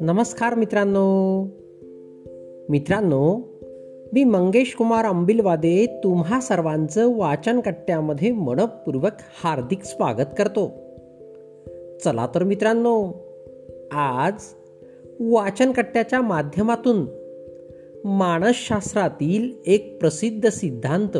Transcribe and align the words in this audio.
नमस्कार 0.00 0.54
मित्रांनो. 0.54 1.42
मित्रांनो 2.68 3.40
मी 4.12 4.24
मंगेश 4.24 4.74
कुमार 4.74 5.04
अंबिलवादे 5.04 6.00
तुम्हा 6.04 6.40
सर्वांचं 6.40 7.16
वाचन 7.16 7.60
कट्ट्यामध्ये 7.60 8.32
मनपूर्वक 8.32 9.12
हार्दिक 9.44 9.84
स्वागत 9.84 10.34
करतो. 10.38 10.72
चला 12.04 12.28
तर 12.34 12.42
मित्रांनो 12.42 13.12
आज 13.92 14.32
वाचन 15.20 15.72
कट्ट्याच्या 15.72 16.20
माध्यमातून 16.20 17.06
मानसशास्त्रातील 18.04 19.52
एक 19.66 20.00
प्रसिद्ध 20.00 20.48
सिद्धांत 20.48 21.18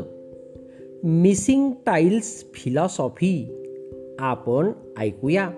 मिसिंग 1.04 1.70
टाईल्स 1.86 2.44
फिलॉसॉफी 2.54 3.58
आपण 4.18 4.70
ऐकूया. 4.98 5.50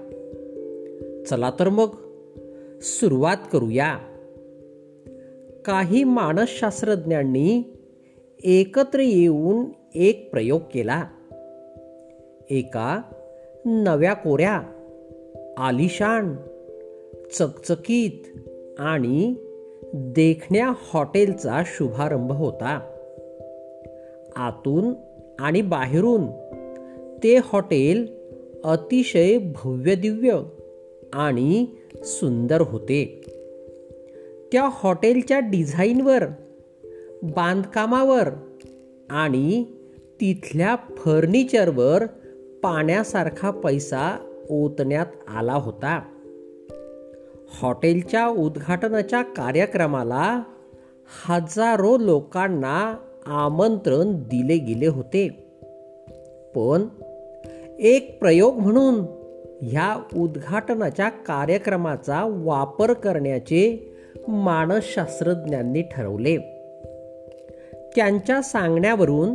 चला 1.31 1.51
तर 1.51 1.69
मग 1.69 1.89
सुरुवात 2.81 3.37
करूया. 3.53 3.99
काही 5.65 6.05
मानसशास्त्रज्ञांनी 6.05 7.63
एकत्र 8.45 8.99
येऊन 8.99 9.65
एक 9.95 10.31
प्रयोग 10.31 10.61
केला. 10.75 11.05
एका 12.51 13.03
नव्या 13.65 14.15
कोऱ्या 14.15 14.63
आलिशान 15.59 16.37
चकचकीत 17.39 18.39
आणि 18.79 19.35
देखण्या 19.95 20.73
हॉटेलचा 20.77 21.63
शुभारंभ 21.67 22.33
होता. 22.33 22.91
आतून 24.37 24.95
आणि 25.39 25.63
बाहेरून. 25.63 26.27
ते 27.23 27.37
हॉटेल 27.45 28.07
अतिशय 28.65 29.39
भव्यदिव्य 29.39 30.43
आणि 31.13 31.67
सुंदर 32.05 32.61
होते. 32.61 33.21
त्या 34.53 34.69
हॉटेलच्या 34.73 35.39
डिझाईनवर 35.39 36.25
बांधकामावर 37.23 38.29
आणि 39.11 39.65
तिथल्या 40.21 40.77
फर्निचरवर 40.97 42.07
पाण्यासारखा 42.63 43.51
पैसा 43.51 44.19
ओतण्यात 44.51 45.07
आला 45.29 45.55
होता. 45.55 46.03
हॉटेलच्या 47.63 48.27
उद्घाटनाच्या 48.27 49.23
कार्यक्रमाला 49.23 50.43
हजारो 51.27 51.99
लोकांना 51.99 52.97
आमंत्रण 53.27 54.15
दिले 54.15 54.59
गेले 54.59 54.87
होते. 54.87 55.29
पण 56.55 56.87
एक 57.79 58.21
प्रयोग 58.21 58.55
म्हणून 58.55 58.95
ह्या 59.63 60.03
उद्घाटनाच्या 60.17 61.09
कार्यक्रमाचा 61.09 62.43
वापर 62.45 62.93
करण्याचे 62.93 63.93
मानसशास्त्रज्ञांनी 64.29 65.83
ठरवले. 65.83 66.37
त्यांच्या 67.97 68.43
सांगण्यावरून 68.43 69.35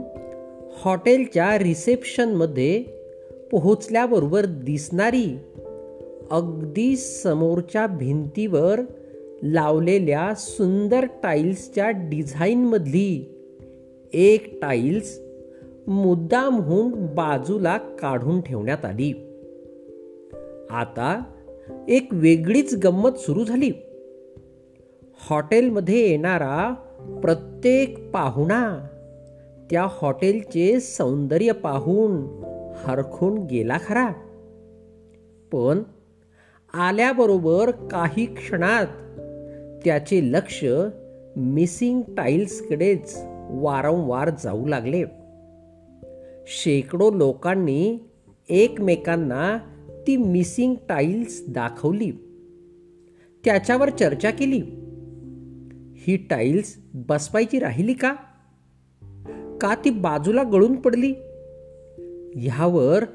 हॉटेलच्या 0.85 1.57
रिसेप्शनमध्ये 1.57 2.83
पोहोचल्याबरोबर 3.51 4.45
दिसणारी 4.45 5.37
अगदी 6.31 6.95
समोरच्या 6.97 7.87
भिंतीवर 7.87 8.79
लावलेल्या 9.43 10.33
सुंदर 10.37 11.05
टाईल्सच्या 11.23 11.89
डिझाईनमधली 11.89 13.38
एक 14.13 14.61
टाईल्स 14.61 15.19
मुद्दामहून 15.88 16.91
बाजूला 17.15 17.77
काढून 17.77 18.41
ठेवण्यात 18.41 18.85
आली. 18.85 19.13
आता 20.69 21.23
एक 21.88 22.07
वेगळीच 22.11 22.75
गंमत 22.83 23.09
सुरू 23.09 23.43
झाली. 23.43 23.71
हॉटेलमध्ये 25.30 26.09
येणारा 26.09 26.73
प्रत्येक 27.21 28.11
पाहुणा 28.11 28.87
त्या 29.71 29.87
हॉटेलचे 29.89 30.80
सौंदर्य 30.80 31.52
पाहून 31.52 32.43
हरखून 32.76 33.37
गेला 33.37 33.77
खरा. 33.86 34.09
पण 35.52 35.83
आल्याबरोबर 36.73 37.71
काही 37.71 38.26
क्षणात 38.26 38.87
त्याचे 39.86 40.31
लक्ष 40.31 40.65
मिसिंग 41.36 42.02
टाईल्सकडेच 42.02 43.23
वारंवार 43.49 44.30
जाऊ 44.30 44.67
लागले. 44.67 45.04
शेकडो 46.48 47.11
लोकांनी 47.11 47.98
एकमेकांना 48.49 49.58
ती 50.08 50.17
मिसिंग 50.17 50.76
टाईल्स 50.89 51.43
दाखवली. 51.48 52.11
त्याच्यावर 53.45 53.89
चर्चा 53.89 54.30
केली. 54.30 54.61
ही 55.95 56.17
टाईल्स 56.17 56.77
बसवायची 56.93 57.59
राहिली 57.59 57.93
का? 57.93 58.14
का 59.61 59.76
ती 59.86 59.89
बाजूला 59.89 60.43
गळून 60.43 60.76
पडली? 60.76 61.14
ह्यावर 62.36 63.05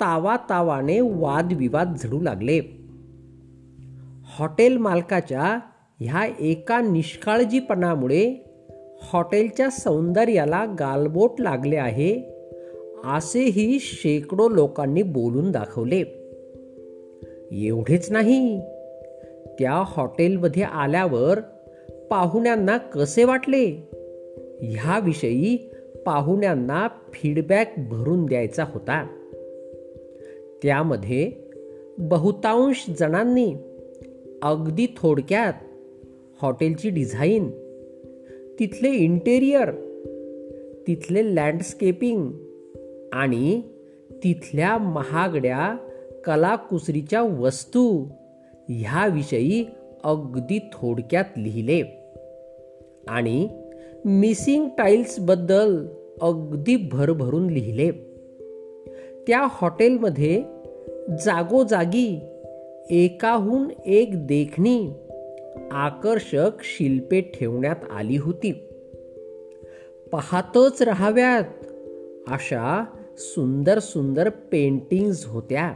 तावा 0.00 0.36
तावाने 0.36 1.00
वादविवाद 1.00 1.94
झडू 2.04 2.20
लागले. 2.20 2.60
हॉटेल 4.24 4.76
मालकाच्या 4.76 5.58
ह्या 6.00 6.34
एका 6.40 6.80
निष्काळजीपणामुळे 6.80 8.43
हॉटेलच्या 9.02 9.70
सौंदर्याला 9.70 10.64
गालबोट 10.64 11.40
लागले 11.40 11.76
आहे 11.76 12.34
असेही 13.04 13.78
शेकडो 13.80 14.48
लोकांनी 14.48 15.02
बोलून 15.02 15.50
दाखवले. 15.50 16.02
एवढेच 17.52 18.10
नाही. 18.10 18.60
त्या 19.58 19.82
हॉटेलमध्ये 19.86 20.62
आल्यावर 20.62 21.40
पाहुण्यांना 22.10 22.76
कसे 22.76 23.24
वाटले? 23.24 23.64
ह्याविषयी 24.62 25.70
पाहुण्यांना 26.06 26.88
फीडबॅक 27.12 27.74
भरून 27.90 28.26
द्यायचा 28.26 28.64
होता. 28.64 29.06
त्यामध्ये 30.62 31.32
बहुतांश 31.98 32.90
जणांनी 33.00 33.54
अगदी 34.42 34.86
थोडक्यात 34.96 35.52
हॉटेलची 36.42 36.90
डिझाईन 36.90 37.50
तिथले 38.60 38.90
इंटेरियर 38.90 39.70
तिथले 40.86 41.34
लँडस्केपिंग 41.34 42.30
आणि 43.12 43.62
तिथल्या 44.24 44.78
महागड्या 44.78 45.76
कलाकुसरीच्या 46.24 47.22
वस्तू 47.22 48.06
ह्याविषयी 48.68 49.64
अगदी 50.04 50.58
थोडक्यात 50.58 51.24
लिहिले. 51.36 51.82
आणि 53.08 53.48
मिसिंग 54.04 54.68
टाईल्सबद्दल 54.78 55.86
अगदी 56.20 56.76
भरभरून 56.76 57.46
लिहिले. 57.46 57.90
त्या 59.26 59.46
हॉटेलमध्ये 59.50 60.42
जागोजागी 61.24 62.20
एकाहून 62.90 63.68
एक 63.86 64.26
देखणी 64.26 64.90
आकर्षक 65.72 66.50
शिल्पे 66.60 67.20
ठेवण्यात 67.20 67.76
आली 67.96 68.16
होती. 68.16 68.52
पाहतच 70.12 70.82
राहाव्यात 70.82 71.44
अशा 72.28 72.84
सुंदर 73.18 73.78
सुंदर 73.78 74.28
पेंटिंग्ज 74.28 75.24
होत्या. 75.26 75.74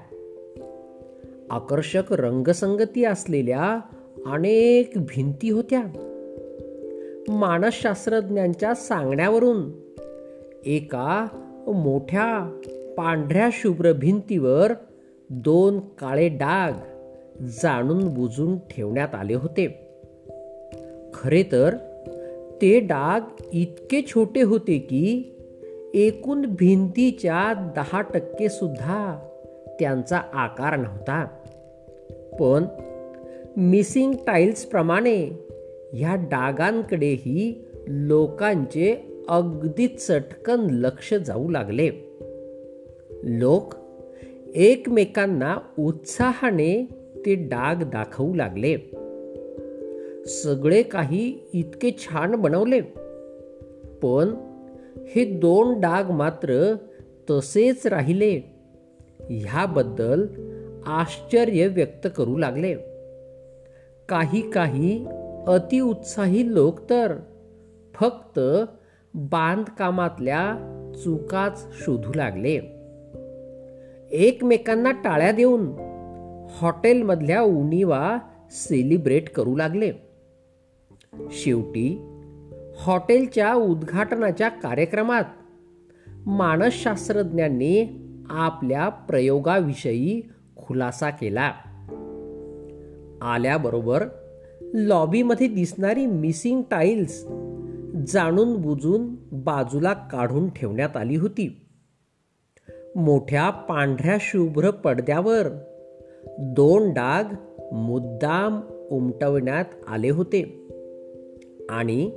आकर्षक 1.51 2.13
रंगसंगती 2.13 3.05
असलेल्या 3.05 3.81
अनेक 4.27 4.93
भिंती 4.97 5.51
होत्या. 5.51 5.83
मानसशास्त्रज्ञांच्या 7.29 8.75
सांगण्यावरून 8.75 9.71
एका 10.67 11.27
मोठ्या 11.67 12.61
पांढऱ्या 12.99 13.49
शुभ्र 13.53 13.93
भिंतीवर 13.93 14.73
दोन 15.31 15.79
काळे 15.79 16.29
डाग 16.29 16.73
जाणून 17.41 18.15
बुजून 18.15 18.59
ठेवण्यात 18.59 19.15
आले 19.15 19.35
होते. 19.35 19.67
खरे 21.15 21.43
तर 21.43 21.77
ते 22.63 22.81
डाग 22.81 23.21
इतके 23.53 24.03
छोटे 24.03 24.43
होते 24.43 24.79
की 24.79 25.35
एकूण 25.95 26.47
भिंतीच्या 26.47 27.73
दहा 27.77 28.01
टक्के 28.01 28.49
सुद्धा 28.49 29.29
त्यांचा 29.81 30.21
आकार 30.33 30.77
नव्हता. 30.77 31.25
पण 32.41 32.65
मिसिंग 33.57 34.13
टाईल्सप्रमाणे 34.13 35.25
ह्या 35.93 36.15
डागांकडेही 36.15 37.65
लोकांचे 37.87 38.97
अगदी 39.29 39.87
चटकन 39.87 40.67
लक्ष 40.71 41.15
जाऊ 41.15 41.49
लागले. 41.49 41.91
लोक 43.23 43.75
एकमेकांना 44.55 45.57
उत्साहाने 45.79 46.98
ते 47.27 47.35
डाग 47.35 47.83
दाखवू 47.83 48.35
लागले. 48.35 48.77
सगळे 50.27 50.83
काही 50.83 51.39
इतके 51.55 51.91
छान 51.99 52.35
बनवले. 52.35 52.81
पण 54.03 54.35
हे 55.09 55.25
दोन 55.25 55.81
डाग 55.81 56.11
मात्र 56.11 56.75
तसेच 57.31 57.87
राहिले. 57.87 58.41
ह्याबद्दल 59.21 60.27
आश्चर्य 60.87 61.67
व्यक्त 61.67 62.09
करू 62.17 62.37
लागले. 62.37 62.75
काही 64.09 64.51
काही 64.51 65.07
अतिउत्साही 65.47 66.55
लोक 66.55 66.91
तर 66.91 67.15
फक्त 67.95 68.41
बांधकामातल्या 69.15 70.55
चुकाच 71.05 71.67
शोधू 71.73 72.11
लागले. 72.15 72.61
एकमेकांना 74.11 74.91
टाळ्या 74.91 75.33
देऊन 75.33 75.88
हॉटेलमधल्या 76.51 77.43
उणीवा 77.43 78.19
सेलिब्रेट 78.51 79.31
करू 79.31 79.57
लागले. 79.57 79.93
शेवटी 81.31 82.15
हॉटेलच्या 82.77 83.55
उद्घाटनाच्या 83.55 84.49
कार्यक्रमात 84.49 85.25
मानसशास्त्रज्ञांनी 86.27 88.01
आपल्या 88.31 88.89
प्रयोगाविषयी 88.89 90.23
खुलासा 90.57 91.11
केला. 91.11 91.53
आल्याबरोबर 93.23 94.05
लॉबीमध्ये 94.61 95.49
दिसणारी 95.49 96.07
मिसिंग 96.07 96.63
टाईल्स 96.71 97.25
जाणून 98.13 98.63
बुजून 98.63 99.15
बाजूला 99.33 99.93
काढून 99.93 100.49
ठेवण्यात 100.49 100.97
आली 100.97 101.17
होती. 101.17 101.67
मोठ्या 102.97 103.51
पांढऱ्या 103.51 104.17
शुभ्र 104.21 104.71
पडद्यावर 104.71 105.68
दोन 106.39 106.91
डाग 106.91 107.25
मुद्दाम 107.75 108.61
उमटवण्यात 108.91 109.65
आले 109.87 110.11
होते. 110.11 110.69
आणि 111.71 112.11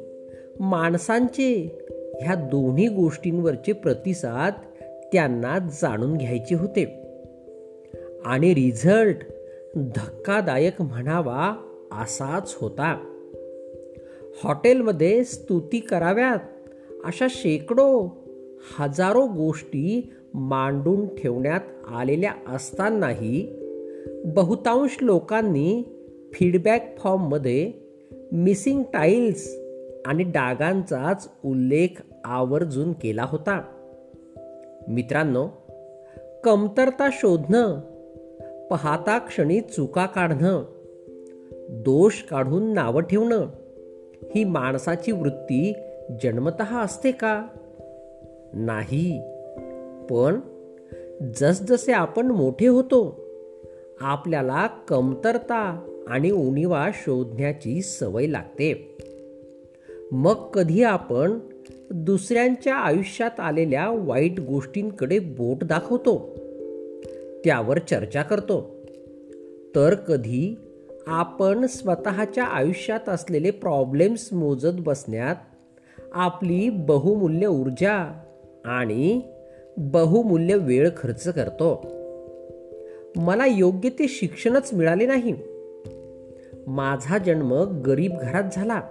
माणसांचे 0.60 1.80
ह्या 2.22 2.36
दोन्ही 2.36 2.88
गोष्टींवरचे 2.88 3.72
प्रतिसाद 3.72 4.54
त्यांना 5.13 5.60
जाणून 5.60 6.18
घ्यायचे 6.18 6.56
होते. 6.56 7.04
आणि 8.25 8.54
रिझल्ट 8.54 9.18
धक्कादायक 9.75 10.81
म्हणावा 10.81 11.56
असाच 11.92 12.58
होता. 12.62 13.08
हॉटेलमध्ये 14.44 15.24
स्तुती 15.24 15.80
कराव्यात 15.80 16.40
अशा 17.06 17.28
शेकडो 17.30 18.10
हजारो 18.80 19.25
गोष्टी 19.28 20.13
मांडून 20.34 21.08
ठेवण्यात 21.08 21.62
आलेल्या 21.88 22.34
असतानाही 22.48 23.61
बहुतांश 24.25 24.98
लोकांनी 25.01 25.83
फीडबॅक 26.33 26.95
फॉर्ममध्ये 27.00 27.74
मिसिंग 28.31 28.83
टाईल्स 28.83 29.57
आणि 30.06 30.24
डागांचाच 30.24 31.30
उल्लेख 31.45 32.01
आवर्जून 32.25 32.94
केला 32.94 33.24
होता. 33.24 33.62
मित्रांनो 34.88 35.48
कमतरता 36.44 37.09
शोधणं 37.12 37.80
पाहता 38.68 39.18
क्षणी 39.18 39.62
चुका 39.62 40.06
काढणं 40.06 40.63
दोष 41.69 42.24
काढून 42.24 42.74
नावं 42.74 43.01
ठेवणं 43.01 43.45
ही 44.36 44.44
माणसाची 44.44 45.12
वृत्ती 45.12 45.74
जन्मत 46.24 46.62
असते 46.62 47.12
का? 47.12 47.48
नाही. 48.53 49.21
पण 50.09 50.39
जसजसे 51.36 51.92
आपण 51.92 52.27
मोठे 52.27 52.68
होतो 52.68 53.31
आपल्याला 54.01 54.68
कमतरता 54.68 55.86
आणि 56.07 56.31
उणीवा 56.31 56.89
शोधण्याची 56.94 57.81
सवय 57.81 58.27
लागते. 58.27 58.98
मग 60.12 60.51
कधी 60.51 60.83
आपण 60.83 61.39
दुसऱ्यांच्या 61.92 62.75
आयुष्यात 62.75 63.39
आलेल्या 63.39 63.89
वाईट 63.89 64.39
गोष्टींकडे 64.39 65.19
बोट 65.19 65.63
दाखवतो? 65.63 66.36
त्यावर 67.45 67.80
चर्चा 67.80 68.21
करतो. 68.21 68.75
तर 69.75 69.94
कधी 69.94 70.56
आपण 71.07 71.65
स्वतःच्या 71.65 72.44
आयुष्यात 72.44 73.09
असलेले 73.09 73.51
प्रॉब्लेम्स 73.51 74.33
मोजत 74.33 74.80
बसण्यात 74.80 75.36
आपली 76.13 76.69
बहुमूल्य 76.69 77.48
ऊर्जा 77.48 78.24
आणि 78.65 79.21
बहुमूल्य 79.77 80.56
वेळ 80.56 80.89
खर्च 80.98 81.27
करतो. 81.27 82.00
मला 83.16 83.46
योग्य 83.46 83.90
ते 83.90 84.08
शिक्षणच 84.08 84.74
मिळाले 84.74 85.06
नाही. 85.06 85.34
माझा 86.68 87.18
जन्म 87.18 87.81
गरीब 87.86 88.12
घरात 88.22 88.44
झाला. 88.54 88.81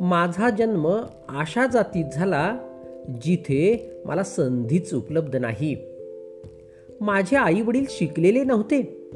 माझा 0.00 0.50
जन्म 0.50 1.02
अशा 1.28 1.66
जातीत 1.66 2.04
झाला 2.12 2.58
जिथे 3.22 3.90
मला 4.04 4.22
संधीच 4.22 4.94
उपलब्ध 4.94 5.36
नाही. 5.36 5.76
माझे 7.00 7.36
आई 7.36 7.60
वडील 7.60 7.84
शिकलेले 7.88 8.44
नव्हते. 8.44 9.10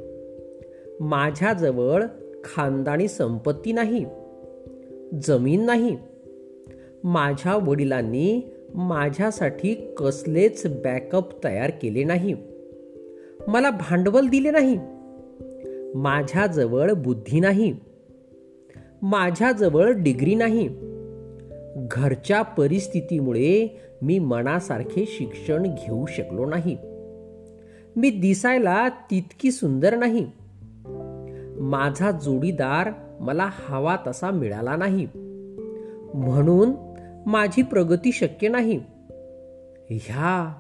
माझ्याजवळ 1.01 2.05
खानदानी 2.45 3.09
संपत्ती 3.09 3.73
नाही 3.73 4.05
जमीन 5.23 5.65
नाही. 5.65 5.97
माझ्या 7.05 7.57
वडिलांनी 7.57 8.55
माझ्यासाठी 8.75 9.75
कसलेच 9.75 10.67
बॅकअप 10.83 11.45
तयार 11.45 11.71
केले 11.83 12.05
नाही. 12.05 12.48
मला 13.47 13.71
भांडवल 13.71 14.29
दिले 14.29 14.51
नाही. 14.51 14.79
माझ्याजवळ 15.95 16.93
बुद्धी 16.93 17.41
नाही. 17.41 17.77
माझ्याजवळ 19.03 19.93
डिग्री 19.93 20.35
नाही. 20.35 20.69
घरच्या 21.77 22.43
परिस्थितीमुळे 22.43 23.81
मी 24.03 24.19
मनासारखे 24.19 25.05
शिक्षण 25.09 25.63
घेऊ 25.63 26.07
शकलो 26.07 26.45
नाही. 26.45 26.77
मी 27.97 28.11
दिसायला 28.11 28.89
तितकी 28.89 29.51
सुंदर 29.51 29.97
नाही. 29.97 30.27
माझा 31.61 32.11
जोडीदार 32.11 32.91
मला 33.21 33.51
हवा 33.53 33.97
तसा 34.07 34.31
मिळाला 34.31 34.77
नाही. 34.77 35.09
म्हणून 36.15 36.73
माझी 37.27 37.63
प्रगती 37.63 38.13
शक्य 38.13 38.49
नाही. 38.49 38.77
ह्या 39.91 40.55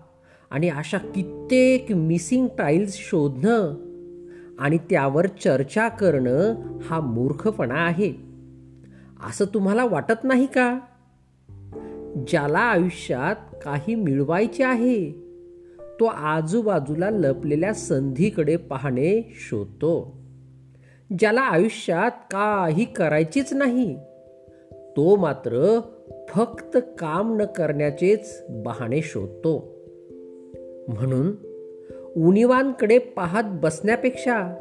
आणि 0.50 0.68
अशा 0.68 0.98
कित्येक 0.98 1.92
मिसिंग 1.92 2.46
टाईल्स 2.58 2.94
शोधणं 2.94 3.74
आणि 4.58 4.78
त्यावर 4.78 5.26
चर्चा 5.26 5.88
करणं 5.88 6.54
हा 6.82 7.00
मूर्खपणा 7.00 7.74
आहे. 7.74 8.12
असं 9.28 9.44
तुम्हाला 9.44 9.84
वाटत 9.84 10.24
नाही 10.24 10.46
का? 10.46 10.78
ज्याला 12.28 12.58
आयुष्यात 12.58 13.36
काही 13.64 13.94
मिळवायचे 13.94 14.64
आहे 14.64 15.12
तो 16.00 16.04
आजूबाजूला 16.04 17.10
लपलेल्या 17.10 17.74
संधीकडे 17.74 18.56
पाहणे 18.56 19.32
शोधतो. 19.34 20.16
ज्याला 21.18 21.40
आयुष्यात 21.40 22.10
काही 22.10 22.84
करायचीच 22.84 23.52
नाही 23.52 23.96
तो 24.72 25.16
मात्र 25.16 25.80
फक्त 26.28 26.78
काम 26.98 27.36
न 27.36 27.44
करण्याचेच 27.44 28.42
बहाणे 28.50 29.02
शोधतो. 29.02 29.77
म्हणून 30.88 31.32
उणिवांकडे 32.26 32.98
पाहत 32.98 33.42
बसण्यापेक्षा 33.46 34.54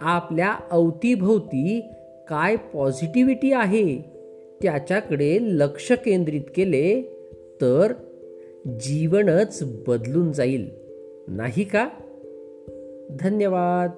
आपल्या 0.00 0.54
अवतीभोवती 0.70 1.80
काय 2.28 2.56
पॉझिटिव्हिटी 2.56 3.52
आहे 3.52 3.98
त्याच्याकडे 4.62 5.38
लक्ष 5.40 5.92
केंद्रित 5.92 6.42
केले 6.56 7.02
तर 7.60 7.92
जीवनच 8.80 9.62
बदलून 9.88 10.32
जाईल. 10.32 10.70
नाही 11.28 11.64
का? 11.64 11.88
धन्यवाद. 13.20 13.90